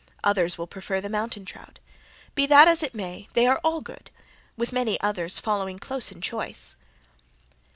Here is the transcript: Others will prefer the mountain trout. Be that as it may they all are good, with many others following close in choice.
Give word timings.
Others 0.23 0.57
will 0.57 0.65
prefer 0.65 0.99
the 0.99 1.09
mountain 1.09 1.45
trout. 1.45 1.77
Be 2.33 2.47
that 2.47 2.67
as 2.67 2.81
it 2.81 2.95
may 2.95 3.27
they 3.33 3.45
all 3.47 3.77
are 3.77 3.81
good, 3.81 4.09
with 4.57 4.73
many 4.73 4.99
others 4.99 5.37
following 5.37 5.77
close 5.77 6.11
in 6.11 6.21
choice. 6.21 6.75